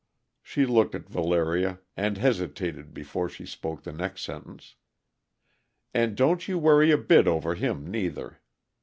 [0.41, 4.73] She looked at Valeria and hesitated before she spoke the next sentence.
[5.93, 8.41] "And don't you worry a bit over him, neither.